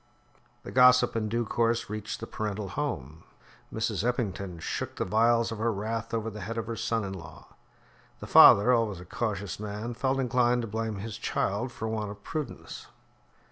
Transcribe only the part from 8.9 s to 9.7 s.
a cautious